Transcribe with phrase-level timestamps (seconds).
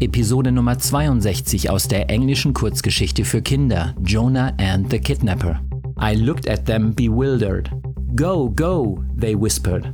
[0.01, 5.61] Episode Nummer 62 aus der englischen Kurzgeschichte für Kinder Jonah and the Kidnapper.
[6.01, 7.69] I looked at them bewildered.
[8.15, 9.93] Go, go, they whispered.